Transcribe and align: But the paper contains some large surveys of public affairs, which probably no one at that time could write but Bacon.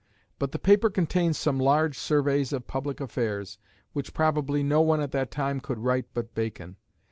But 0.39 0.51
the 0.51 0.57
paper 0.57 0.89
contains 0.89 1.37
some 1.37 1.59
large 1.59 1.95
surveys 1.95 2.51
of 2.53 2.65
public 2.65 2.99
affairs, 2.99 3.59
which 3.93 4.15
probably 4.15 4.63
no 4.63 4.81
one 4.81 4.99
at 4.99 5.11
that 5.11 5.29
time 5.29 5.59
could 5.59 5.77
write 5.77 6.05
but 6.15 6.33
Bacon. 6.33 6.77